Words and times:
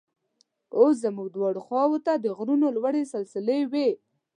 اوس 0.77 0.93
زموږ 1.03 1.27
دواړو 1.35 1.59
خواو 1.65 1.97
ته 2.05 2.13
د 2.17 2.25
غرونو 2.37 2.67
لوړې 2.75 3.03
سلسلې 3.13 3.59
وې. 3.71 3.89